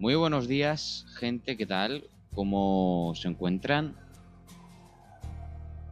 Muy 0.00 0.14
buenos 0.14 0.46
días, 0.46 1.06
gente, 1.16 1.56
¿qué 1.56 1.66
tal? 1.66 2.04
¿Cómo 2.32 3.14
se 3.16 3.26
encuentran? 3.26 3.96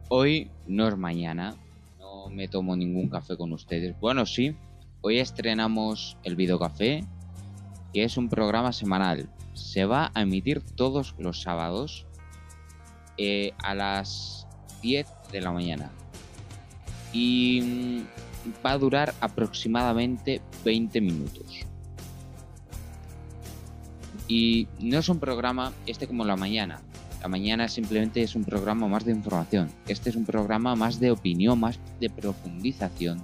Hoy 0.07 0.49
no 0.65 0.87
es 0.87 0.95
mañana, 0.95 1.55
no 1.99 2.29
me 2.29 2.47
tomo 2.47 2.77
ningún 2.77 3.09
café 3.09 3.35
con 3.35 3.51
ustedes. 3.51 3.99
Bueno, 3.99 4.25
sí, 4.25 4.55
hoy 5.01 5.19
estrenamos 5.19 6.15
el 6.23 6.37
Videocafé, 6.37 7.03
que 7.93 8.05
es 8.05 8.15
un 8.15 8.29
programa 8.29 8.71
semanal. 8.71 9.29
Se 9.51 9.83
va 9.83 10.09
a 10.13 10.21
emitir 10.21 10.61
todos 10.61 11.13
los 11.19 11.41
sábados 11.41 12.05
eh, 13.17 13.51
a 13.57 13.75
las 13.75 14.47
10 14.81 15.05
de 15.33 15.41
la 15.41 15.51
mañana. 15.51 15.91
Y 17.11 17.59
mm, 17.61 18.65
va 18.65 18.71
a 18.71 18.77
durar 18.77 19.13
aproximadamente 19.19 20.41
20 20.63 21.01
minutos. 21.01 21.67
Y 24.27 24.67
no 24.79 24.99
es 24.99 25.09
un 25.09 25.19
programa, 25.19 25.73
este 25.85 26.07
como 26.07 26.25
la 26.25 26.35
mañana. 26.35 26.81
La 27.21 27.27
mañana 27.27 27.67
simplemente 27.67 28.21
es 28.21 28.35
un 28.35 28.43
programa 28.43 28.87
más 28.87 29.05
de 29.05 29.11
información. 29.11 29.71
Este 29.87 30.09
es 30.09 30.15
un 30.15 30.25
programa 30.25 30.75
más 30.75 30.99
de 30.99 31.11
opinión, 31.11 31.59
más 31.59 31.79
de 31.99 32.09
profundización. 32.09 33.23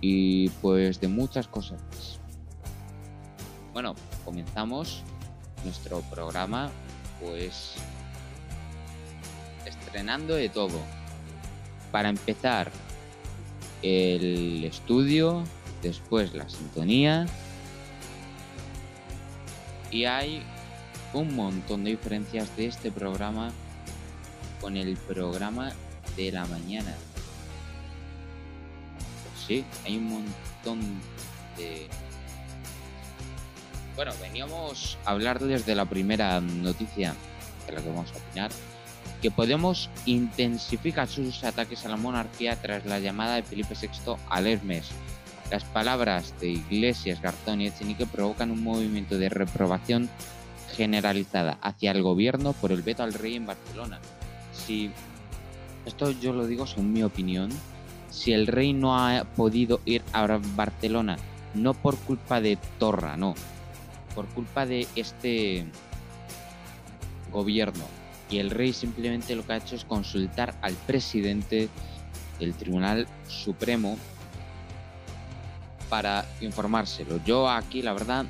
Y 0.00 0.48
pues 0.62 1.00
de 1.00 1.08
muchas 1.08 1.48
cosas. 1.48 1.80
Bueno, 3.72 3.94
comenzamos 4.24 5.02
nuestro 5.64 6.00
programa 6.02 6.70
pues 7.20 7.74
estrenando 9.66 10.34
de 10.34 10.48
todo. 10.48 10.80
Para 11.90 12.08
empezar, 12.08 12.70
el 13.82 14.64
estudio, 14.64 15.44
después 15.82 16.34
la 16.34 16.48
sintonía, 16.48 17.26
y 19.90 20.04
hay 20.04 20.42
un 21.12 21.34
montón 21.34 21.84
de 21.84 21.90
diferencias 21.90 22.54
de 22.56 22.66
este 22.66 22.90
programa 22.90 23.50
con 24.60 24.76
el 24.76 24.96
programa 24.96 25.72
de 26.16 26.32
la 26.32 26.44
mañana. 26.46 26.94
Pues 28.96 29.46
sí, 29.46 29.64
hay 29.84 29.96
un 29.96 30.08
montón 30.08 30.80
de... 31.56 31.86
Bueno, 33.96 34.12
veníamos 34.20 34.98
a 35.04 35.10
hablar 35.10 35.40
desde 35.40 35.74
la 35.74 35.86
primera 35.86 36.40
noticia 36.40 37.14
de 37.66 37.72
la 37.72 37.82
que 37.82 37.88
vamos 37.88 38.12
a 38.12 38.16
opinar, 38.16 38.50
que 39.20 39.30
Podemos 39.30 39.90
intensificar 40.06 41.08
sus 41.08 41.42
ataques 41.42 41.84
a 41.84 41.88
la 41.88 41.96
monarquía 41.96 42.60
tras 42.60 42.86
la 42.86 43.00
llamada 43.00 43.34
de 43.34 43.42
Felipe 43.42 43.74
VI 43.74 44.14
al 44.28 44.46
Hermes 44.46 44.90
las 45.50 45.64
palabras 45.64 46.34
de 46.40 46.50
Iglesias, 46.50 47.22
Garzón 47.22 47.60
y 47.60 47.66
Echenique 47.68 48.06
provocan 48.06 48.50
un 48.50 48.62
movimiento 48.62 49.18
de 49.18 49.28
reprobación 49.28 50.08
generalizada 50.76 51.58
hacia 51.62 51.90
el 51.90 52.02
gobierno 52.02 52.52
por 52.52 52.72
el 52.72 52.82
veto 52.82 53.02
al 53.02 53.14
rey 53.14 53.36
en 53.36 53.46
Barcelona. 53.46 53.98
Si 54.52 54.90
esto 55.86 56.10
yo 56.10 56.32
lo 56.32 56.46
digo 56.46 56.66
según 56.66 56.92
mi 56.92 57.02
opinión, 57.02 57.50
si 58.10 58.32
el 58.32 58.46
rey 58.46 58.72
no 58.72 58.98
ha 58.98 59.24
podido 59.24 59.80
ir 59.84 60.02
a 60.12 60.26
Barcelona 60.56 61.16
no 61.54 61.74
por 61.74 61.96
culpa 61.96 62.40
de 62.40 62.58
Torra, 62.78 63.16
no, 63.16 63.34
por 64.14 64.26
culpa 64.26 64.66
de 64.66 64.86
este 64.96 65.66
gobierno 67.32 67.84
y 68.30 68.38
el 68.38 68.50
rey 68.50 68.72
simplemente 68.72 69.34
lo 69.34 69.46
que 69.46 69.54
ha 69.54 69.56
hecho 69.56 69.76
es 69.76 69.84
consultar 69.84 70.54
al 70.60 70.74
presidente 70.74 71.68
del 72.38 72.54
Tribunal 72.54 73.06
Supremo 73.26 73.96
para 75.88 76.24
informárselo. 76.40 77.20
Yo 77.24 77.48
aquí, 77.48 77.82
la 77.82 77.92
verdad, 77.92 78.26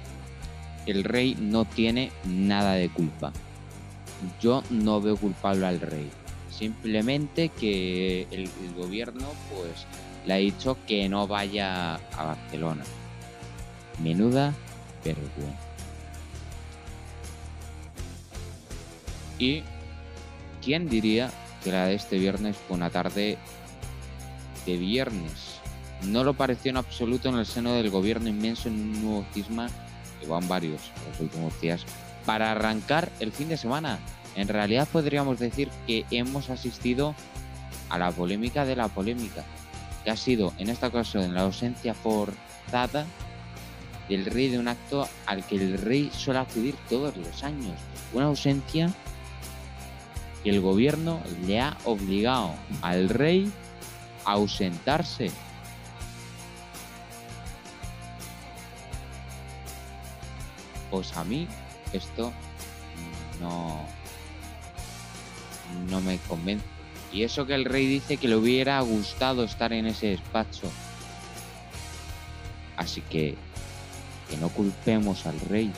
el 0.87 1.05
rey 1.05 1.37
no 1.39 1.65
tiene 1.65 2.12
nada 2.25 2.75
de 2.75 2.89
culpa. 2.89 3.33
Yo 4.41 4.62
no 4.70 5.00
veo 5.00 5.17
culpable 5.17 5.67
al 5.67 5.81
rey. 5.81 6.11
Simplemente 6.50 7.50
que 7.50 8.27
el, 8.31 8.50
gobierno, 8.75 9.28
pues, 9.50 9.87
le 10.27 10.34
ha 10.34 10.37
dicho 10.37 10.77
que 10.87 11.09
no 11.09 11.27
vaya 11.27 11.94
a 11.94 12.25
Barcelona. 12.25 12.84
Menuda 14.03 14.55
vergüenza. 15.05 15.69
Y 19.38 19.62
quién 20.62 20.88
diría 20.88 21.31
que 21.62 21.71
la 21.71 21.87
de 21.87 21.94
este 21.94 22.19
viernes 22.19 22.56
fue 22.56 22.77
una 22.77 22.91
tarde 22.91 23.38
de 24.66 24.77
viernes 24.77 25.57
no 26.03 26.25
lo 26.25 26.34
pareció 26.34 26.70
en 26.70 26.76
absoluto 26.76 27.28
en 27.28 27.36
el 27.36 27.47
seno 27.47 27.72
del 27.72 27.91
gobierno 27.91 28.28
inmenso 28.28 28.69
en 28.69 28.75
un 28.75 29.03
nuevo 29.03 29.26
cisma, 29.32 29.69
que 30.20 30.26
van 30.26 30.47
varios 30.48 30.91
los 31.09 31.20
últimos 31.20 31.60
días, 31.60 31.84
para 32.25 32.53
arrancar 32.53 33.10
el 33.20 33.32
fin 33.32 33.48
de 33.48 33.56
semana. 33.56 33.98
En 34.34 34.48
realidad 34.48 34.88
podríamos 34.92 35.38
decir 35.38 35.69
que 35.87 36.04
hemos 36.10 36.50
asistido 36.50 37.14
a 37.91 37.98
la 37.98 38.10
polémica 38.12 38.64
de 38.64 38.76
la 38.76 38.88
polémica, 38.88 39.44
que 40.04 40.10
ha 40.10 40.16
sido 40.16 40.53
en 40.58 40.69
esta 40.69 40.88
ocasión 40.88 41.34
la 41.34 41.42
ausencia 41.42 41.94
forzada 41.94 43.06
del 44.08 44.25
rey 44.26 44.48
de 44.48 44.58
un 44.58 44.69
acto 44.69 45.08
al 45.26 45.44
que 45.44 45.56
el 45.56 45.78
rey 45.78 46.10
suele 46.16 46.41
acudir 46.41 46.75
todos 46.88 47.16
los 47.16 47.42
años. 47.42 47.75
Una 48.12 48.26
ausencia 48.26 48.91
que 50.42 50.50
el 50.50 50.60
gobierno 50.60 51.20
le 51.47 51.60
ha 51.60 51.76
obligado 51.84 52.54
al 52.81 53.08
rey 53.08 53.50
a 54.25 54.32
ausentarse 54.32 55.31
pues 60.91 61.16
a 61.16 61.25
mí 61.25 61.47
esto 61.93 62.32
no, 63.41 63.84
no 65.91 66.00
me 66.00 66.19
convence. 66.19 66.65
Y 67.12 67.22
eso 67.22 67.47
que 67.47 67.54
el 67.54 67.65
rey 67.65 67.87
dice 67.87 68.19
que 68.19 68.28
le 68.28 68.37
hubiera 68.37 68.81
gustado 68.81 69.44
estar 69.44 69.72
en 69.72 69.87
ese 69.87 70.09
despacho. 70.09 70.71
Así 72.76 73.00
que 73.00 73.37
que 74.28 74.37
no 74.37 74.50
culpemos 74.50 75.26
al 75.26 75.41
rey. 75.41 75.72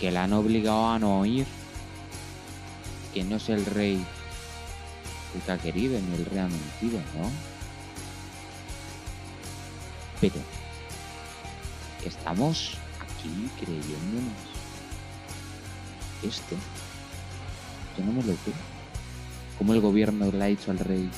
Que 0.00 0.10
la 0.10 0.24
han 0.24 0.32
obligado 0.32 0.88
a 0.88 0.98
no 0.98 1.20
oír. 1.20 1.46
Que 3.14 3.22
no 3.24 3.36
es 3.36 3.48
el 3.48 3.64
rey 3.64 4.04
el 5.36 5.42
que 5.42 5.52
ha 5.52 5.58
querido 5.58 6.00
ni 6.00 6.14
el 6.14 6.24
rey 6.26 6.38
ha 6.38 6.48
mentido, 6.48 6.98
¿no? 7.16 7.30
Pero 10.20 10.34
estamos 12.06 12.74
aquí 13.00 13.50
creyéndonos 13.58 14.56
esto. 16.22 16.56
Yo 17.96 18.04
no 18.04 18.12
me 18.12 18.22
lo 18.22 18.34
creo. 18.36 18.54
Como 19.58 19.72
el 19.72 19.80
gobierno 19.80 20.30
le 20.30 20.44
ha 20.44 20.46
dicho 20.46 20.70
al 20.70 20.78
rey 20.78 21.08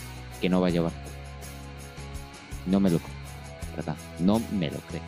que 0.40 0.48
no 0.48 0.60
va 0.60 0.68
a 0.68 0.70
llevar. 0.70 0.92
No 2.66 2.80
me 2.80 2.90
lo 2.90 2.98
creo. 2.98 3.16
¿Verdad? 3.76 3.96
No 4.18 4.40
me 4.52 4.70
lo 4.70 4.78
creo. 4.80 5.02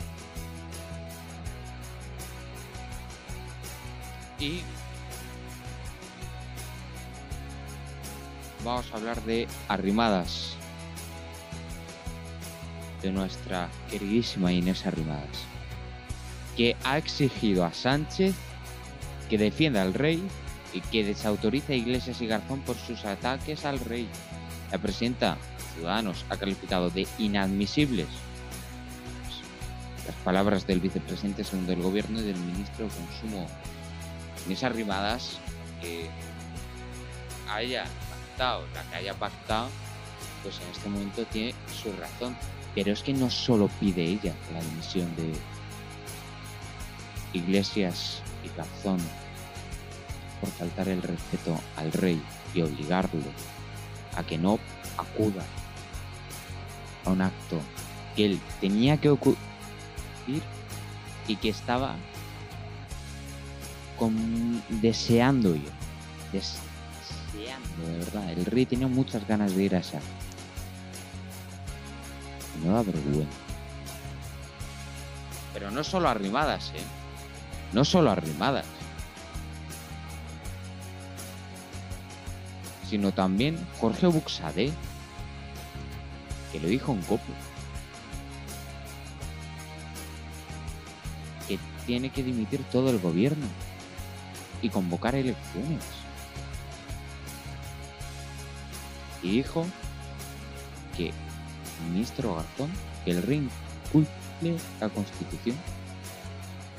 Y 4.39 4.63
vamos 8.65 8.91
a 8.93 8.97
hablar 8.97 9.23
de 9.25 9.47
arrimadas 9.69 10.55
de 13.03 13.13
nuestra 13.13 13.69
queridísima 13.91 14.53
Inés 14.53 14.87
Arrimadas 14.87 15.50
que 16.57 16.77
ha 16.85 16.99
exigido 16.99 17.65
a 17.65 17.73
Sánchez 17.73 18.35
que 19.29 19.39
defienda 19.39 19.83
al 19.83 19.95
rey 19.95 20.23
y 20.73 20.81
que 20.81 21.05
desautorice 21.05 21.73
a 21.73 21.77
Iglesias 21.77 22.21
y 22.21 22.27
Garzón 22.27 22.61
por 22.61 22.77
sus 22.77 23.05
ataques 23.05 23.65
al 23.65 23.79
rey. 23.81 24.09
La 24.71 24.79
presidenta 24.79 25.37
Ciudadanos 25.75 26.25
ha 26.29 26.37
calificado 26.37 26.91
de 26.91 27.07
inadmisibles 27.19 28.09
las 30.07 30.17
palabras 30.25 30.67
del 30.67 30.81
vicepresidente 30.81 31.45
segundo 31.45 31.71
del 31.71 31.83
gobierno 31.83 32.21
y 32.21 32.25
del 32.25 32.37
ministro 32.37 32.87
de 32.87 32.91
Consumo. 32.91 33.47
En 34.45 34.53
esas 34.53 34.75
rimadas 34.75 35.39
que 35.81 36.09
haya 37.49 37.85
pactado, 37.85 38.65
la 38.75 38.83
que 38.91 38.97
haya 38.97 39.15
pactado, 39.15 39.69
pues 40.43 40.59
en 40.61 40.71
este 40.71 40.89
momento 40.89 41.25
tiene 41.27 41.55
su 41.83 41.93
razón. 41.93 42.37
Pero 42.75 42.93
es 42.93 43.03
que 43.03 43.13
no 43.13 43.31
solo 43.31 43.69
pide 43.79 44.03
ella 44.03 44.35
la 44.53 44.61
dimisión 44.61 45.15
de, 45.17 45.33
Iglesias 47.33 48.23
y 48.45 48.57
Garzón 48.57 49.01
por 50.41 50.51
faltar 50.51 50.89
el 50.89 51.03
respeto 51.03 51.59
al 51.77 51.93
rey 51.93 52.21
y 52.55 52.63
obligarlo 52.63 53.21
a 54.17 54.23
que 54.23 54.39
no 54.39 54.59
acuda 54.97 55.45
a 57.05 57.11
un 57.11 57.23
acto 57.23 57.61
que 58.17 58.27
él 58.27 58.41
tenía 58.61 58.97
que 58.97 59.11
ocurrir 59.11 59.39
y 61.27 61.37
que 61.37 61.51
estaba 61.51 61.97
con, 63.99 64.63
deseando 64.81 65.55
ir. 65.55 65.71
Deseando, 66.33 67.87
de 67.87 67.99
verdad. 67.99 68.31
El 68.31 68.47
rey 68.47 68.67
tenía 68.67 68.89
muchas 68.89 69.27
ganas 69.29 69.55
de 69.55 69.65
ir 69.65 69.77
a 69.77 69.79
esa. 69.79 70.01
No 72.65 72.73
da 72.73 72.83
vergüenza. 72.83 73.29
Pero 75.53 75.71
no 75.71 75.85
solo 75.85 76.09
arrimadas, 76.09 76.73
¿eh? 76.75 77.00
No 77.73 77.85
solo 77.85 78.11
arrimadas. 78.11 78.67
Sino 82.89 83.13
también 83.13 83.57
Jorge 83.81 84.09
Buxade, 84.09 84.73
que 86.51 86.61
lo 86.61 86.69
dijo 86.69 86.93
en 86.93 87.03
Copo. 87.03 87.33
Que 91.47 91.59
tiene 91.87 92.11
que 92.11 92.25
dimitir 92.25 92.65
todo 92.73 92.91
el 92.91 92.99
gobierno 92.99 93.47
y 94.63 94.69
convocar 94.69 95.15
elecciones. 95.15 95.85
Y 99.23 99.31
dijo 99.33 99.67
que 100.97 101.13
ministro 101.89 102.35
Garzón, 102.35 102.71
que 103.05 103.13
el 103.13 103.23
ring 103.23 103.49
cumple 103.93 104.57
la 104.81 104.89
constitución, 104.89 105.57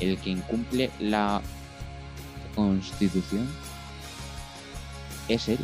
el 0.01 0.17
que 0.17 0.31
incumple 0.31 0.91
la 0.99 1.41
constitución 2.55 3.47
es 5.27 5.47
él. 5.47 5.59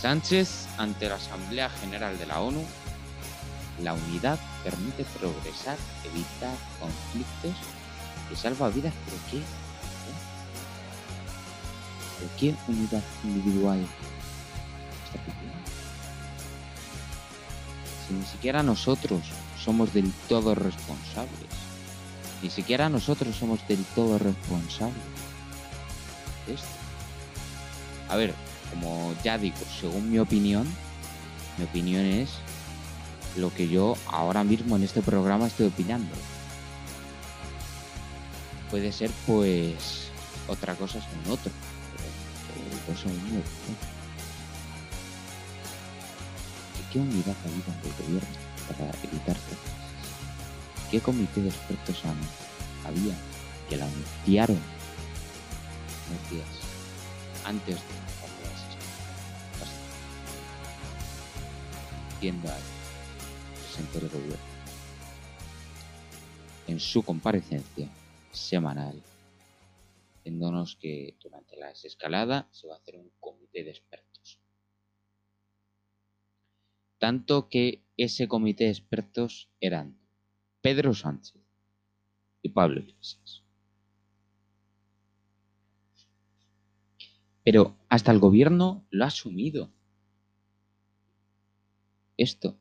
Sánchez 0.00 0.66
ante 0.78 1.08
la 1.08 1.16
Asamblea 1.16 1.70
General 1.70 2.18
de 2.18 2.26
la 2.26 2.40
ONU, 2.40 2.64
la 3.82 3.92
unidad 3.92 4.38
permite 4.64 5.04
progresar, 5.18 5.76
evitar 6.04 6.56
conflictos 6.80 7.56
y 8.32 8.36
salva 8.36 8.68
vidas, 8.70 8.94
pero 9.04 9.16
¿qué? 9.30 9.42
¿Pero 12.18 12.30
qué 12.38 12.72
unidad 12.72 13.02
individual 13.24 13.86
está 15.04 15.18
pidiendo? 15.24 15.65
Ni 18.10 18.24
siquiera 18.24 18.62
nosotros 18.62 19.20
somos 19.62 19.92
del 19.92 20.12
todo 20.28 20.54
responsables, 20.54 21.50
ni 22.42 22.50
siquiera 22.50 22.88
nosotros 22.88 23.34
somos 23.34 23.66
del 23.66 23.84
todo 23.94 24.18
responsables 24.18 25.16
esto. 26.48 26.68
A 28.08 28.16
ver, 28.16 28.34
como 28.70 29.14
ya 29.24 29.38
digo, 29.38 29.56
según 29.80 30.10
mi 30.10 30.18
opinión, 30.18 30.66
mi 31.58 31.64
opinión 31.64 32.04
es 32.04 32.30
lo 33.36 33.52
que 33.52 33.68
yo 33.68 33.96
ahora 34.06 34.44
mismo 34.44 34.76
en 34.76 34.84
este 34.84 35.02
programa 35.02 35.46
estoy 35.46 35.66
opinando. 35.66 36.14
Puede 38.70 38.92
ser 38.92 39.10
pues 39.26 40.08
otra 40.48 40.74
cosa 40.74 41.00
según 41.00 41.32
otro. 41.32 41.52
Pero 42.86 42.98
es 42.98 43.04
mi 43.04 43.12
opinión. 43.12 43.95
¿Qué 46.92 46.98
unidad 46.98 47.34
ha 47.44 47.48
habido 47.48 47.72
en 47.72 47.90
el 47.90 48.06
gobierno 48.06 48.36
para 48.68 48.90
evitar? 49.02 49.36
¿Qué 50.90 51.00
comité 51.00 51.42
de 51.42 51.48
expertos 51.48 52.02
había 52.84 53.14
que 53.68 53.76
la 53.76 53.86
anunciaron 53.86 54.60
unos 56.08 56.30
días 56.30 56.46
antes 57.44 57.74
de 57.74 57.96
presidente 63.54 64.00
del 64.00 64.08
gobierno 64.08 64.36
en 66.66 66.80
su 66.80 67.02
comparecencia 67.02 67.88
semanal 68.32 69.00
diciéndonos 70.16 70.76
que 70.76 71.14
durante 71.22 71.56
la 71.56 71.68
desescalada 71.68 72.48
se 72.50 72.66
va 72.66 72.74
a 72.74 72.78
hacer 72.78 72.96
un 72.96 73.12
comité 73.20 73.62
de 73.62 73.70
expertos. 73.70 74.05
Tanto 76.98 77.48
que 77.48 77.84
ese 77.96 78.28
comité 78.28 78.64
de 78.64 78.70
expertos 78.70 79.50
eran 79.60 79.98
Pedro 80.60 80.94
Sánchez 80.94 81.40
y 82.42 82.50
Pablo 82.50 82.80
Iglesias. 82.80 83.42
Pero 87.44 87.76
hasta 87.88 88.10
el 88.12 88.18
gobierno 88.18 88.84
lo 88.90 89.04
ha 89.04 89.08
asumido. 89.08 89.70
Esto. 92.16 92.58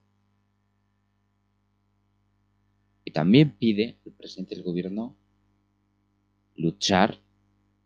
Y 3.03 3.11
también 3.11 3.57
pide 3.57 3.97
el 4.05 4.11
presidente 4.13 4.55
del 4.55 4.63
gobierno 4.63 5.15
luchar 6.55 7.19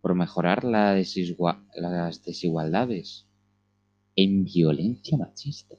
por 0.02 0.16
mejorar 0.16 0.64
las 0.64 1.14
desigualdades 2.26 3.28
en 4.16 4.44
violencia 4.44 5.18
machista. 5.18 5.76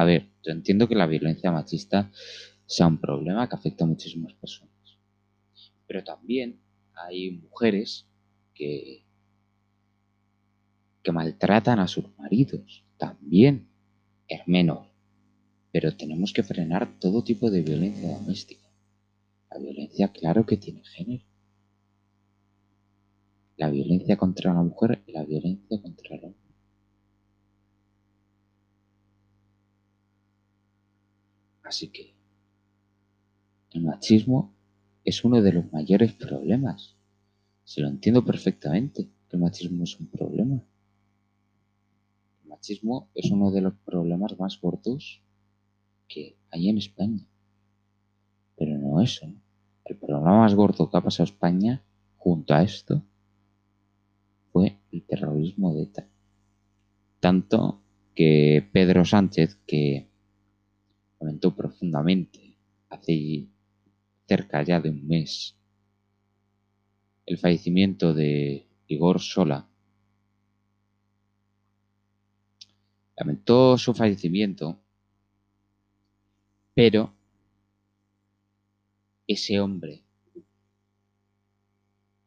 A 0.00 0.04
ver, 0.04 0.30
yo 0.42 0.52
entiendo 0.52 0.88
que 0.88 0.94
la 0.94 1.06
violencia 1.06 1.52
machista 1.52 2.10
sea 2.64 2.86
un 2.86 2.98
problema 2.98 3.46
que 3.46 3.54
afecta 3.54 3.84
a 3.84 3.86
muchísimas 3.86 4.32
personas. 4.32 4.98
Pero 5.86 6.02
también 6.02 6.58
hay 6.94 7.32
mujeres 7.32 8.06
que, 8.54 9.04
que 11.02 11.12
maltratan 11.12 11.80
a 11.80 11.86
sus 11.86 12.06
maridos. 12.16 12.82
También 12.96 13.68
es 14.26 14.40
menor. 14.46 14.86
Pero 15.70 15.94
tenemos 15.94 16.32
que 16.32 16.44
frenar 16.44 16.98
todo 16.98 17.22
tipo 17.22 17.50
de 17.50 17.60
violencia 17.60 18.16
doméstica. 18.16 18.66
La 19.50 19.58
violencia, 19.58 20.08
claro 20.08 20.46
que 20.46 20.56
tiene 20.56 20.82
género. 20.82 21.24
La 23.58 23.68
violencia 23.68 24.16
contra 24.16 24.54
la 24.54 24.62
mujer 24.62 25.02
y 25.06 25.12
la 25.12 25.24
violencia 25.24 25.78
contra 25.82 26.16
el 26.16 26.24
hombre. 26.24 26.49
Así 31.70 31.86
que 31.86 32.16
el 33.70 33.84
machismo 33.84 34.52
es 35.04 35.24
uno 35.24 35.40
de 35.40 35.52
los 35.52 35.72
mayores 35.72 36.12
problemas. 36.14 36.96
Se 37.62 37.80
lo 37.80 37.86
entiendo 37.86 38.24
perfectamente 38.24 39.08
que 39.28 39.36
el 39.36 39.40
machismo 39.40 39.84
es 39.84 40.00
un 40.00 40.08
problema. 40.08 40.60
El 42.42 42.48
machismo 42.48 43.08
es 43.14 43.30
uno 43.30 43.52
de 43.52 43.60
los 43.60 43.74
problemas 43.84 44.36
más 44.36 44.60
gordos 44.60 45.22
que 46.08 46.36
hay 46.50 46.70
en 46.70 46.78
España. 46.78 47.24
Pero 48.56 48.76
no 48.76 49.00
eso. 49.00 49.28
¿no? 49.28 49.40
El 49.84 49.96
problema 49.96 50.40
más 50.40 50.56
gordo 50.56 50.90
que 50.90 50.96
ha 50.96 51.02
pasado 51.02 51.26
España 51.26 51.84
junto 52.16 52.52
a 52.52 52.64
esto 52.64 53.04
fue 54.50 54.76
el 54.90 55.04
terrorismo 55.04 55.72
de 55.72 55.82
ETA. 55.84 56.08
Tanto 57.20 57.80
que 58.16 58.68
Pedro 58.72 59.04
Sánchez, 59.04 59.54
que 59.68 60.09
lamentó 61.20 61.54
profundamente 61.54 62.56
hace 62.88 63.46
cerca 64.26 64.62
ya 64.62 64.80
de 64.80 64.90
un 64.90 65.06
mes 65.06 65.56
el 67.30 67.38
fallecimiento 67.38 68.12
de 68.12 68.66
Igor 68.88 69.20
Sola, 69.20 69.68
lamentó 73.16 73.78
su 73.78 73.94
fallecimiento, 73.94 74.80
pero 76.74 77.14
ese 79.28 79.60
hombre 79.60 80.02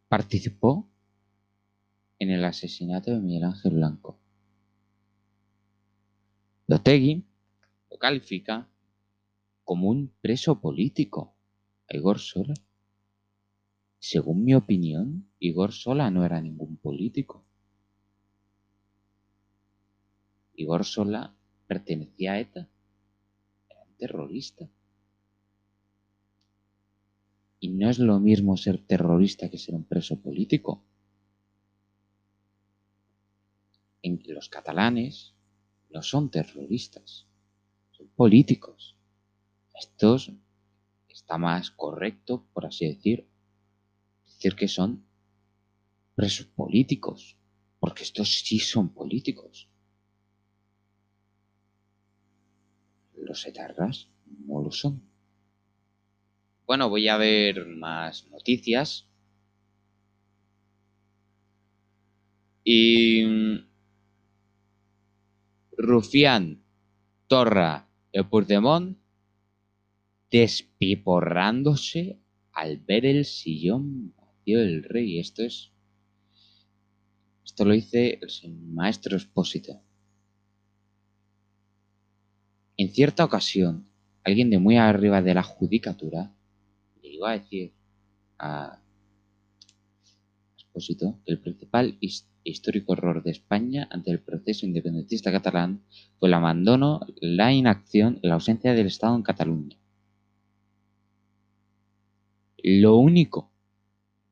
participó 0.07 0.87
en 2.17 2.29
el 2.29 2.45
asesinato 2.45 3.11
de 3.11 3.19
Miguel 3.19 3.43
Ángel 3.43 3.73
Blanco. 3.73 4.17
Lotegui 6.67 7.25
lo 7.91 7.97
califica 7.97 8.69
como 9.63 9.89
un 9.89 10.13
preso 10.21 10.59
político 10.59 11.35
a 11.89 11.95
Igor 11.95 12.19
Sola. 12.19 12.53
Según 13.99 14.43
mi 14.43 14.53
opinión, 14.53 15.29
Igor 15.39 15.71
Sola 15.71 16.11
no 16.11 16.25
era 16.25 16.41
ningún 16.41 16.77
político. 16.77 17.43
Igor 20.55 20.83
Sola 20.83 21.33
pertenecía 21.67 22.33
a 22.33 22.39
ETA. 22.39 22.69
Era 23.69 23.83
un 23.83 23.95
terrorista. 23.95 24.69
Y 27.59 27.69
no 27.69 27.89
es 27.89 27.97
lo 27.99 28.19
mismo 28.19 28.57
ser 28.57 28.85
terrorista 28.85 29.49
que 29.49 29.57
ser 29.57 29.73
un 29.73 29.85
preso 29.85 30.19
político. 30.21 30.83
En 34.01 34.21
los 34.27 34.49
catalanes 34.49 35.33
no 35.89 36.01
son 36.01 36.29
terroristas, 36.29 37.25
son 37.91 38.09
políticos. 38.09 38.92
Estos 39.73 40.31
está 41.09 41.37
más 41.37 41.71
correcto, 41.71 42.45
por 42.53 42.65
así 42.65 42.87
decir, 42.87 43.27
decir 44.25 44.55
que 44.55 44.67
son 44.67 45.05
presos 46.15 46.45
políticos, 46.47 47.37
porque 47.79 48.03
estos 48.03 48.29
sí 48.29 48.59
son 48.59 48.89
políticos. 48.89 49.69
Los 53.15 53.45
etarras 53.45 54.09
no 54.45 54.61
lo 54.61 54.71
son. 54.71 55.01
Bueno, 56.65 56.89
voy 56.89 57.07
a 57.07 57.17
ver 57.17 57.65
más 57.65 58.27
noticias. 58.29 59.07
Y 62.63 63.25
mm, 63.25 63.67
Rufián, 65.77 66.63
Torra 67.27 67.89
el 68.11 68.29
Puigdemont 68.29 69.02
despiporrándose 70.33 72.19
al 72.53 72.79
ver 72.79 73.05
el 73.05 73.23
sillón 73.23 74.15
vacío 74.15 74.61
del 74.61 74.83
rey. 74.83 75.19
Esto 75.19 75.43
es. 75.43 75.71
Esto 77.45 77.65
lo 77.65 77.73
dice 77.73 78.19
el 78.41 78.57
maestro 78.57 79.15
expósito. 79.15 79.79
En 82.77 82.89
cierta 82.89 83.23
ocasión, 83.23 83.87
alguien 84.23 84.49
de 84.49 84.57
muy 84.57 84.77
arriba 84.77 85.21
de 85.21 85.35
la 85.35 85.43
judicatura 85.43 86.33
le 87.03 87.09
iba 87.09 87.29
a 87.29 87.37
decir 87.37 87.73
a 88.39 88.79
Expósito 90.55 91.19
que 91.23 91.31
el 91.31 91.39
principal 91.39 91.99
histórico 92.43 92.93
error 92.93 93.21
de 93.21 93.29
España 93.29 93.87
ante 93.91 94.09
el 94.09 94.19
proceso 94.19 94.65
independentista 94.65 95.31
catalán 95.31 95.83
fue 96.17 96.29
el 96.29 96.33
abandono, 96.33 97.01
la 97.21 97.53
inacción 97.53 98.17
la 98.23 98.33
ausencia 98.33 98.73
del 98.73 98.87
Estado 98.87 99.15
en 99.15 99.21
Cataluña. 99.21 99.82
Lo 102.65 102.95
único 102.95 103.51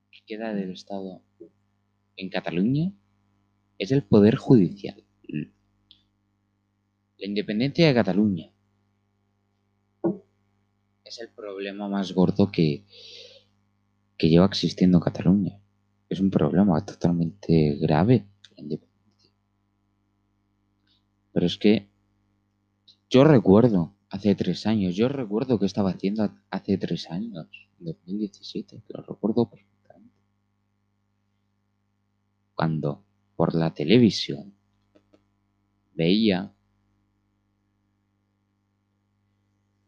que 0.10 0.20
queda 0.26 0.54
del 0.54 0.72
Estado 0.72 1.22
en 2.16 2.30
Cataluña 2.30 2.94
es 3.78 3.92
el 3.92 4.04
poder 4.04 4.38
judicial. 4.38 5.04
La 5.28 7.28
independencia 7.28 7.86
de 7.86 7.94
Cataluña 7.94 8.54
es 11.04 11.20
el 11.20 11.28
problema 11.28 11.90
más 11.90 12.14
gordo 12.14 12.50
que, 12.50 12.86
que 14.18 14.30
lleva 14.30 14.46
existiendo 14.46 15.02
Cataluña. 15.02 15.60
Es 16.08 16.22
un 16.22 16.32
problema 16.32 16.86
totalmente 16.86 17.76
grave 17.82 18.28
la 18.56 18.64
independencia. 18.64 19.32
Pero 21.34 21.46
es 21.46 21.58
que 21.58 21.90
yo 23.10 23.26
recuerdo 23.26 23.94
hace 24.12 24.36
tres 24.36 24.68
años, 24.68 24.96
yo 24.96 25.08
recuerdo 25.08 25.58
que 25.58 25.66
estaba 25.66 25.92
haciendo 25.92 26.30
hace 26.50 26.78
tres 26.78 27.10
años 27.10 27.48
2017, 27.80 28.84
lo 28.90 29.02
recuerdo 29.02 29.50
perfectamente. 29.50 30.16
Cuando 32.54 33.04
por 33.36 33.56
la 33.56 33.74
televisión 33.74 34.54
veía 35.94 36.54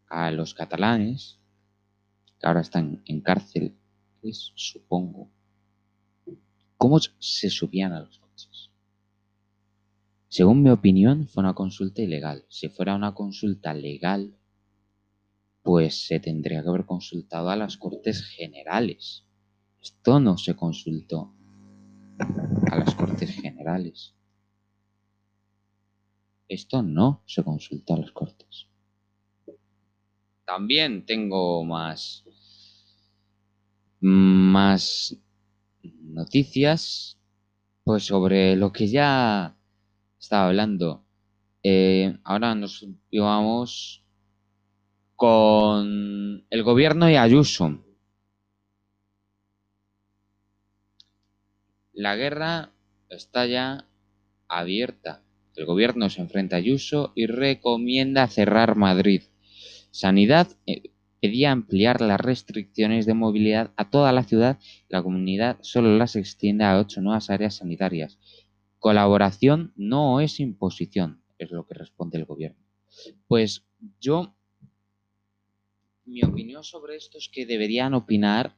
a 0.07 0.31
los 0.31 0.53
catalanes, 0.53 1.39
que 2.39 2.47
ahora 2.47 2.61
están 2.61 3.01
en 3.05 3.21
cárcel, 3.21 3.75
supongo, 4.31 5.29
cómo 6.77 6.99
se 6.99 7.49
subían 7.49 7.91
a 7.91 7.99
los. 7.99 8.22
Según 10.33 10.63
mi 10.63 10.71
opinión, 10.71 11.27
fue 11.27 11.43
una 11.43 11.53
consulta 11.53 12.01
ilegal. 12.01 12.43
Si 12.49 12.67
fuera 12.67 12.95
una 12.95 13.13
consulta 13.13 13.71
legal, 13.71 14.35
pues 15.61 16.07
se 16.07 16.19
tendría 16.19 16.63
que 16.63 16.69
haber 16.69 16.87
consultado 16.87 17.51
a 17.51 17.55
las 17.55 17.77
Cortes 17.77 18.25
Generales. 18.25 19.27
Esto 19.79 20.19
no 20.19 20.39
se 20.39 20.55
consultó 20.55 21.35
a 22.71 22.77
las 22.79 22.95
Cortes 22.95 23.29
Generales. 23.29 24.15
Esto 26.47 26.81
no 26.81 27.21
se 27.27 27.43
consultó 27.43 27.93
a 27.93 27.99
las 27.99 28.11
Cortes. 28.11 28.65
También 30.45 31.05
tengo 31.05 31.63
más 31.63 32.25
más 33.99 35.15
noticias 35.83 37.19
pues 37.83 38.07
sobre 38.07 38.55
lo 38.55 38.73
que 38.73 38.87
ya 38.87 39.59
estaba 40.23 40.47
hablando. 40.47 41.03
Eh, 41.63 42.17
ahora 42.23 42.55
nos 42.55 42.87
llevamos 43.09 44.05
con 45.17 46.45
el 46.49 46.63
gobierno 46.63 47.09
y 47.09 47.17
Ayuso. 47.17 47.83
La 51.91 52.15
guerra 52.15 52.71
está 53.09 53.45
ya 53.47 53.85
abierta. 54.47 55.23
El 55.57 55.65
gobierno 55.65 56.09
se 56.09 56.21
enfrenta 56.21 56.55
a 56.55 56.59
Ayuso 56.59 57.11
y 57.15 57.25
recomienda 57.25 58.25
cerrar 58.27 58.77
Madrid. 58.77 59.23
Sanidad 59.91 60.47
eh, 60.65 60.91
pedía 61.19 61.51
ampliar 61.51 61.99
las 61.99 62.21
restricciones 62.21 63.05
de 63.05 63.13
movilidad 63.13 63.71
a 63.75 63.89
toda 63.89 64.13
la 64.13 64.23
ciudad. 64.23 64.57
La 64.87 65.03
comunidad 65.03 65.57
solo 65.61 65.97
las 65.97 66.15
extiende 66.15 66.63
a 66.63 66.79
ocho 66.79 67.01
nuevas 67.01 67.29
áreas 67.29 67.55
sanitarias. 67.55 68.17
Colaboración 68.83 69.71
no 69.77 70.19
es 70.19 70.41
imposición, 70.41 71.23
es 71.37 71.51
lo 71.51 71.65
que 71.65 71.73
responde 71.73 72.17
el 72.17 72.25
gobierno. 72.25 72.61
Pues 73.29 73.65
yo 74.01 74.35
mi 76.03 76.21
opinión 76.21 76.65
sobre 76.65 76.97
esto 76.97 77.17
es 77.17 77.29
que 77.29 77.45
deberían 77.45 77.93
opinar, 77.93 78.57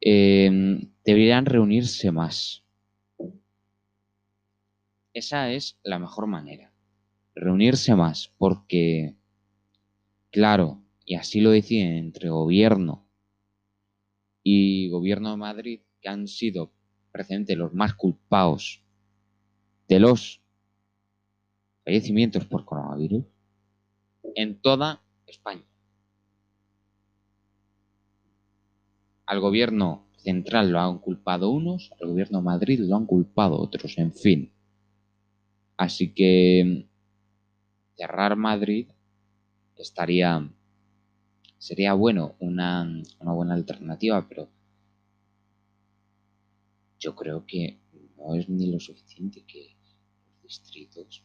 em, 0.00 0.90
deberían 1.04 1.44
reunirse 1.44 2.12
más. 2.12 2.64
Esa 5.12 5.52
es 5.52 5.78
la 5.82 5.98
mejor 5.98 6.26
manera. 6.26 6.72
Reunirse 7.34 7.94
más, 7.94 8.32
porque, 8.38 9.16
claro, 10.30 10.82
y 11.04 11.16
así 11.16 11.42
lo 11.42 11.50
deciden 11.50 11.92
entre 11.92 12.30
gobierno 12.30 13.06
y 14.42 14.88
gobierno 14.88 15.32
de 15.32 15.36
Madrid, 15.36 15.80
que 16.00 16.08
han 16.08 16.26
sido 16.26 16.72
precisamente 17.12 17.54
los 17.54 17.74
más 17.74 17.92
culpados 17.92 18.80
de 19.88 20.00
los 20.00 20.40
fallecimientos 21.84 22.44
por 22.46 22.64
coronavirus 22.64 23.24
en 24.34 24.60
toda 24.60 25.02
España. 25.26 25.64
Al 29.26 29.40
gobierno 29.40 30.06
central 30.16 30.70
lo 30.70 30.80
han 30.80 30.98
culpado 30.98 31.50
unos, 31.50 31.92
al 32.00 32.08
gobierno 32.08 32.38
de 32.38 32.44
Madrid 32.44 32.80
lo 32.80 32.96
han 32.96 33.06
culpado 33.06 33.58
otros, 33.58 33.98
en 33.98 34.12
fin. 34.12 34.52
Así 35.76 36.12
que 36.12 36.86
cerrar 37.96 38.36
Madrid 38.36 38.88
estaría 39.76 40.50
sería 41.58 41.94
bueno, 41.94 42.34
una, 42.40 42.82
una 43.20 43.32
buena 43.32 43.54
alternativa, 43.54 44.28
pero 44.28 44.50
yo 46.98 47.16
creo 47.16 47.46
que 47.46 47.80
no 48.18 48.34
es 48.34 48.48
ni 48.50 48.70
lo 48.70 48.78
suficiente 48.78 49.44
que 49.46 49.73
distritos, 50.44 51.24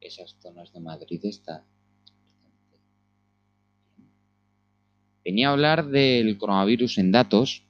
esas 0.00 0.36
zonas 0.40 0.72
de 0.72 0.80
Madrid 0.80 1.20
están 1.24 1.64
Venía 5.24 5.48
a 5.48 5.52
hablar 5.52 5.88
del 5.88 6.36
coronavirus 6.36 6.98
en 6.98 7.10
datos. 7.10 7.64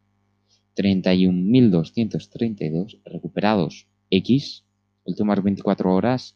31.232 0.75 2.99
recuperados 3.05 3.87
X, 4.09 4.65
últimas 5.05 5.41
24 5.41 5.93
horas 5.93 6.35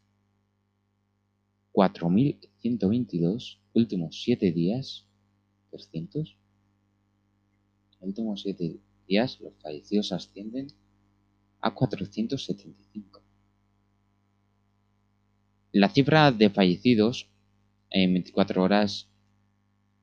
4.122, 1.73 3.59
últimos 3.73 4.21
7 4.23 4.51
días 4.51 5.05
300. 5.71 6.37
Últimos 8.01 8.41
7 8.41 8.79
días 9.07 9.39
los 9.41 9.53
fallecidos 9.61 10.11
ascienden 10.11 10.67
a 11.61 11.73
475. 11.73 13.21
La 15.71 15.89
cifra 15.89 16.31
de 16.31 16.49
fallecidos 16.49 17.29
en 17.89 18.13
24 18.13 18.63
horas 18.63 19.07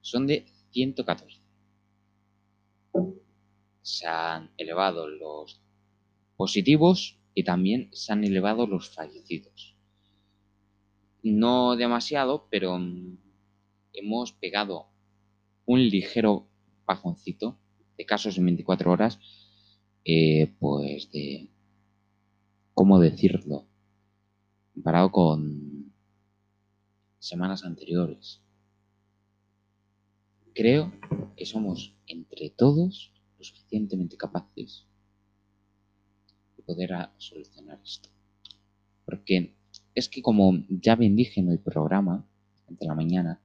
son 0.00 0.26
de 0.26 0.46
114 0.70 1.46
se 3.86 4.08
han 4.08 4.50
elevado 4.56 5.06
los 5.06 5.60
positivos 6.36 7.20
y 7.34 7.44
también 7.44 7.88
se 7.92 8.12
han 8.12 8.24
elevado 8.24 8.66
los 8.66 8.90
fallecidos. 8.90 9.76
No 11.22 11.76
demasiado, 11.76 12.48
pero 12.50 12.80
hemos 13.92 14.32
pegado 14.32 14.88
un 15.66 15.88
ligero 15.88 16.48
bajoncito 16.84 17.60
de 17.96 18.04
casos 18.04 18.36
en 18.38 18.46
24 18.46 18.90
horas, 18.90 19.20
eh, 20.04 20.52
pues 20.58 21.12
de, 21.12 21.48
¿cómo 22.74 22.98
decirlo? 22.98 23.68
Comparado 24.76 25.10
con 25.10 25.90
semanas 27.18 27.64
anteriores. 27.64 28.42
creo 30.54 30.92
que 31.34 31.46
somos 31.46 31.96
entre 32.06 32.50
todos 32.50 33.10
lo 33.38 33.44
suficientemente 33.44 34.18
capaces 34.18 34.86
de 36.58 36.62
poder 36.62 36.90
solucionar 37.16 37.80
esto. 37.82 38.10
Porque 39.06 39.56
es 39.94 40.10
que 40.10 40.20
como 40.20 40.52
ya 40.68 40.94
bien 40.94 41.16
dije 41.16 41.40
en 41.40 41.50
el 41.50 41.58
programa 41.58 42.28
de 42.68 42.86
la 42.86 42.94
mañana, 42.94 43.40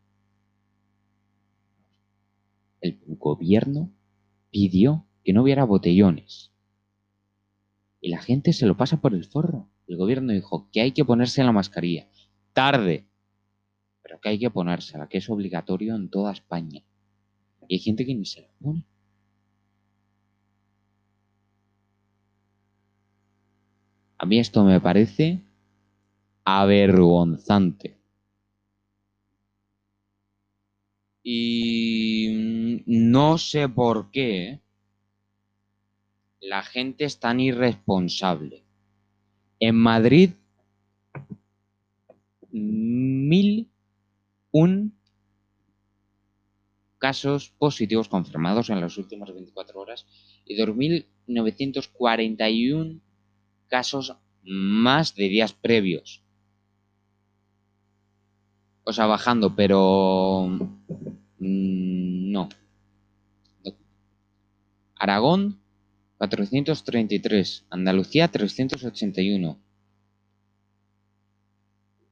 el 2.82 3.00
gobierno 3.08 3.90
pidió 4.50 5.06
que 5.24 5.32
no 5.32 5.44
hubiera 5.44 5.64
botellones. 5.64 6.52
Y 8.02 8.10
la 8.10 8.22
gente 8.22 8.52
se 8.52 8.66
lo 8.66 8.76
pasa 8.76 9.00
por 9.00 9.14
el 9.14 9.24
forro. 9.24 9.71
El 9.88 9.98
gobierno 9.98 10.34
dijo 10.34 10.70
que 10.72 10.82
hay 10.82 10.92
que 10.92 11.06
ponerse 11.06 11.44
la 11.44 11.52
mascarilla. 11.52 12.08
Tarde. 12.54 13.08
Pero 14.02 14.20
que 14.20 14.30
hay 14.30 14.40
que 14.40 14.50
ponérsela, 14.50 15.08
que 15.08 15.20
es 15.20 15.30
obligatorio 15.30 15.96
en 15.96 16.10
toda 16.10 16.32
España. 16.32 16.84
Y 17.68 17.76
hay 17.76 17.80
gente 17.80 18.06
que 18.06 18.16
ni 18.16 18.26
se 18.26 18.42
la 18.42 18.50
pone. 18.60 18.86
A 24.18 24.26
mí 24.26 24.40
esto 24.40 24.64
me 24.64 24.80
parece 24.80 25.42
avergonzante. 26.44 27.98
Y 31.24 32.84
no 32.86 33.38
sé 33.38 33.70
por 33.70 34.12
qué 34.12 34.60
la 36.40 36.64
gente 36.64 37.06
es 37.06 37.20
tan 37.20 37.40
irresponsable. 37.40 38.61
En 39.62 39.76
Madrid, 39.76 40.32
mil 42.52 43.70
un 44.52 44.98
casos 46.98 47.54
positivos 47.60 48.10
confirmados 48.10 48.72
en 48.72 48.82
las 48.82 48.98
últimas 48.98 49.32
24 49.32 49.80
horas 49.80 50.08
y 50.46 50.58
2.941 50.58 53.00
casos 53.68 54.18
más 54.44 55.14
de 55.16 55.30
días 55.30 55.54
previos. 55.54 56.24
O 58.84 58.94
sea, 58.94 59.06
bajando, 59.06 59.56
pero 59.56 60.48
mm, 61.38 62.32
no. 62.32 62.50
Aragón 64.96 65.61
433, 66.22 67.66
Andalucía 67.72 68.28
381. 68.28 69.60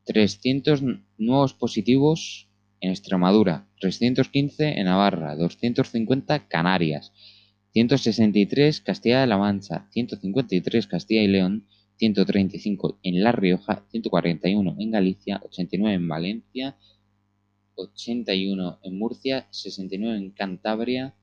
300 0.04 0.84
nuevos 1.20 1.54
positivos 1.54 2.50
en 2.82 2.90
Extremadura, 2.90 3.68
315 3.80 4.80
en 4.80 4.86
Navarra, 4.86 5.36
250 5.36 6.48
Canarias, 6.48 7.14
163 7.74 8.82
Castilla-La 8.82 9.38
Mancha, 9.38 9.88
153 9.92 10.88
Castilla 10.88 11.22
y 11.22 11.28
León, 11.28 11.68
135 11.98 12.98
en 13.04 13.24
La 13.24 13.32
Rioja, 13.32 13.86
141 13.92 14.76
en 14.80 14.90
Galicia, 14.90 15.40
89 15.44 15.94
en 15.94 16.08
Valencia, 16.08 16.78
81 17.76 18.80
en 18.82 18.98
Murcia, 18.98 19.48
69 19.52 20.18
en 20.18 20.32
Cantabria, 20.32 21.14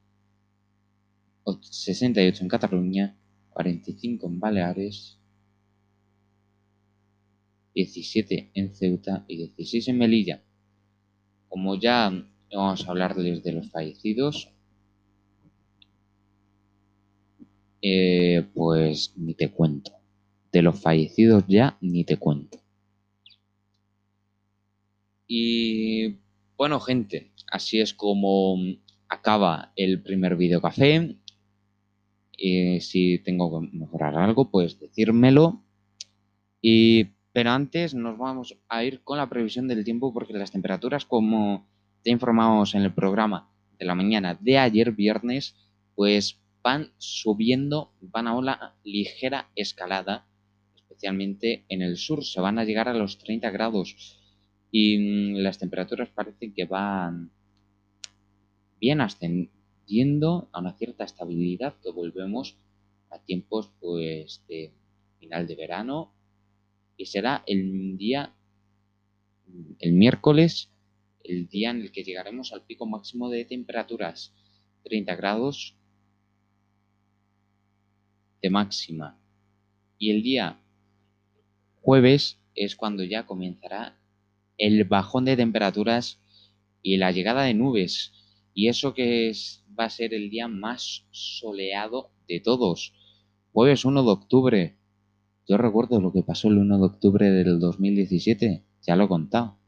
68 1.61 2.43
en 2.43 2.49
Cataluña, 2.49 3.17
45 3.51 4.27
en 4.27 4.41
Baleares, 4.41 5.19
17 7.75 8.51
en 8.55 8.75
Ceuta 8.75 9.25
y 9.29 9.37
16 9.37 9.89
en 9.89 9.99
Melilla. 9.99 10.43
Como 11.49 11.79
ya 11.79 12.11
vamos 12.53 12.87
a 12.87 12.91
hablarles 12.91 13.43
de 13.45 13.53
los 13.53 13.71
fallecidos, 13.71 14.51
eh, 17.83 18.45
pues 18.55 19.13
ni 19.17 19.35
te 19.35 19.51
cuento. 19.51 19.93
De 20.53 20.63
los 20.63 20.81
fallecidos 20.81 21.45
ya 21.47 21.77
ni 21.81 22.05
te 22.05 22.17
cuento. 22.17 22.59
Y 25.29 26.17
bueno, 26.57 26.81
gente, 26.81 27.33
así 27.51 27.81
es 27.81 27.93
como 27.93 28.57
acaba 29.09 29.73
el 29.77 30.03
primer 30.03 30.37
videocafé. 30.37 31.17
Si 32.39 33.21
tengo 33.25 33.61
que 33.61 33.77
mejorar 33.77 34.17
algo, 34.17 34.51
pues 34.51 34.79
decírmelo. 34.79 35.63
Pero 37.37 37.51
antes 37.51 37.95
nos 37.95 38.17
vamos 38.17 38.57
a 38.67 38.83
ir 38.83 39.03
con 39.03 39.19
la 39.19 39.29
previsión 39.29 39.69
del 39.69 39.85
tiempo 39.85 40.11
porque 40.15 40.33
las 40.33 40.53
temperaturas, 40.53 41.05
como 41.05 41.69
te 42.03 42.11
informamos 42.11 42.75
en 42.75 42.81
el 42.81 42.95
programa 42.95 43.51
de 43.79 43.85
la 43.85 43.95
mañana 43.95 44.39
de 44.41 44.57
ayer, 44.57 44.93
viernes, 44.93 45.55
pues 45.95 46.41
van 46.63 46.93
subiendo, 46.97 47.93
van 48.01 48.27
a 48.27 48.35
una 48.35 48.75
ligera 48.85 49.51
escalada, 49.55 50.27
especialmente 50.77 51.67
en 51.69 51.83
el 51.83 51.99
sur. 51.99 52.25
Se 52.25 52.41
van 52.41 52.59
a 52.59 52.65
llegar 52.65 52.89
a 52.89 52.95
los 52.95 53.19
30 53.19 53.51
grados 53.51 54.19
y 54.71 54.97
mm, 54.97 55.37
las 55.43 55.59
temperaturas 55.59 56.09
parecen 56.09 56.55
que 56.55 56.65
van 56.65 57.33
bien 58.81 59.03
a 60.53 60.61
una 60.61 60.77
cierta 60.77 61.05
estabilidad 61.05 61.75
que 61.81 61.91
volvemos 61.91 62.57
a 63.11 63.19
tiempos 63.21 63.71
pues 63.81 64.43
de 64.49 64.73
final 65.21 65.47
de 65.47 65.55
verano 65.55 66.13
y 66.97 67.07
será 67.07 67.45
el 67.47 67.97
día, 67.97 68.35
el 69.79 69.93
miércoles, 69.93 70.71
el 71.23 71.47
día 71.49 71.71
en 71.71 71.83
el 71.83 71.93
que 71.93 72.03
llegaremos 72.03 72.53
al 72.53 72.65
pico 72.65 72.87
máximo 72.87 73.31
de 73.31 73.45
temperaturas, 73.45 74.35
30 74.85 75.15
grados 75.15 75.77
de 78.43 78.51
máxima. 78.51 79.19
Y 79.99 80.11
el 80.11 80.23
día 80.23 80.61
jueves 81.81 82.39
es 82.55 82.75
cuando 82.77 83.05
ya 83.05 83.27
comenzará 83.27 83.97
el 84.59 84.85
bajón 84.85 85.27
de 85.27 85.37
temperaturas 85.37 86.19
y 86.83 86.97
la 86.97 87.13
llegada 87.13 87.43
de 87.43 87.55
nubes. 87.55 88.13
Y 88.57 88.69
eso 88.69 88.95
que 88.95 89.29
es, 89.29 89.63
va 89.79 89.85
a 89.85 89.91
ser 89.91 90.15
el 90.15 90.31
día 90.31 90.49
más 90.49 91.05
soleado 91.11 92.11
de 92.27 92.41
todos. 92.41 92.95
Jueves 93.53 93.85
1 93.85 94.03
de 94.03 94.11
octubre, 94.11 94.79
yo 95.47 95.59
recuerdo 95.59 96.01
lo 96.01 96.11
que 96.11 96.23
pasó 96.23 96.49
el 96.49 96.57
1 96.57 96.79
de 96.79 96.85
octubre 96.87 97.31
del 97.31 97.61
2017, 97.61 98.65
ya 98.81 98.97
lo 98.97 99.05
he 99.05 99.09
contado. 99.09 99.59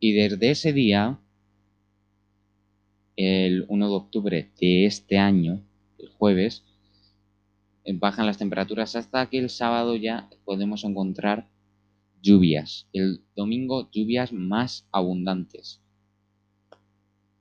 Y 0.00 0.14
desde 0.14 0.50
ese 0.50 0.72
día, 0.72 1.20
el 3.14 3.64
1 3.68 3.88
de 3.90 3.94
octubre 3.94 4.50
de 4.60 4.86
este 4.86 5.16
año, 5.16 5.62
el 5.98 6.08
jueves, 6.08 6.64
bajan 7.94 8.26
las 8.26 8.38
temperaturas 8.38 8.96
hasta 8.96 9.30
que 9.30 9.38
el 9.38 9.50
sábado 9.50 9.94
ya 9.94 10.28
podemos 10.44 10.82
encontrar 10.82 11.48
lluvias. 12.20 12.88
El 12.92 13.22
domingo 13.36 13.88
lluvias 13.92 14.32
más 14.32 14.88
abundantes 14.90 15.85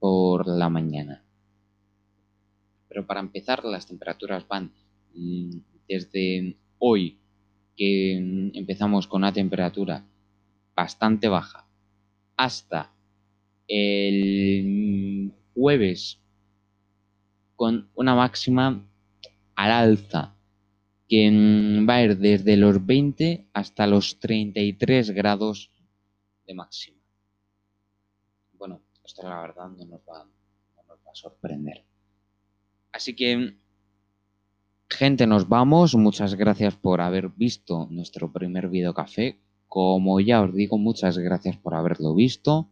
por 0.06 0.46
la 0.46 0.70
mañana. 0.70 1.24
Pero 2.88 3.08
para 3.08 3.22
empezar 3.22 3.66
las 3.66 3.88
temperaturas 3.88 4.48
van 4.48 4.72
mm, 5.16 5.58
desde 5.90 6.56
hoy 6.78 7.18
que 7.76 8.52
empezamos 8.54 9.08
con 9.08 9.24
una 9.24 9.34
temperatura 9.34 10.06
bastante 10.76 11.28
baja 11.28 11.66
hasta 12.38 12.94
el 13.68 15.34
jueves 15.56 16.20
con 17.56 17.90
una 17.96 18.14
máxima 18.14 18.86
al 19.56 19.72
alza 19.72 20.36
que 21.10 21.32
va 21.90 21.96
a 21.96 22.04
ir 22.04 22.18
desde 22.20 22.58
los 22.58 22.86
20 22.86 23.48
hasta 23.54 23.88
los 23.88 24.20
33 24.20 25.10
grados 25.10 25.72
de 26.46 26.54
máxima. 26.54 26.95
Esto 29.06 29.30
la 29.30 29.42
verdad 29.42 29.70
no 29.70 29.86
nos 29.86 30.02
va, 30.02 30.22
a 30.22 31.16
sorprender. 31.16 31.86
Así 32.92 33.16
que 33.16 33.56
Gente, 34.90 35.26
nos 35.28 35.50
vamos. 35.50 35.96
Muchas 35.96 36.36
gracias 36.36 36.76
por 36.76 37.02
haber 37.02 37.30
visto 37.30 37.88
nuestro 37.90 38.32
primer 38.32 38.70
video 38.70 38.94
café. 38.94 39.40
Como 39.68 40.20
ya 40.20 40.42
os 40.42 40.54
digo, 40.54 40.78
muchas 40.78 41.18
gracias 41.18 41.58
por 41.58 41.74
haberlo 41.74 42.14
visto. 42.14 42.70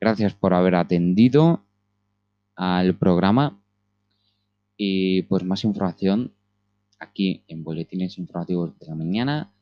Gracias 0.00 0.34
por 0.34 0.54
haber 0.54 0.76
atendido 0.76 1.66
al 2.54 2.96
programa. 2.96 3.60
Y 4.76 5.22
pues 5.22 5.42
más 5.42 5.64
información 5.64 6.32
aquí 7.00 7.44
en 7.48 7.64
Boletines 7.64 8.18
Informativos 8.18 8.78
de 8.78 8.86
la 8.86 8.94
Mañana, 8.94 9.52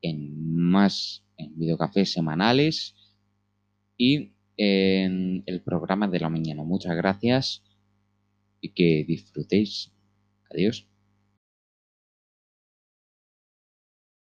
en 0.00 0.56
más 0.56 1.22
en 1.36 1.56
videocafés 1.58 2.12
semanales 2.12 2.94
y 3.98 4.32
en 4.56 5.42
el 5.46 5.60
programa 5.62 6.08
de 6.08 6.20
la 6.20 6.28
mañana. 6.28 6.62
Muchas 6.62 6.96
gracias 6.96 7.62
y 8.60 8.70
que 8.70 9.04
disfrutéis. 9.06 9.92
Adiós. 10.50 10.86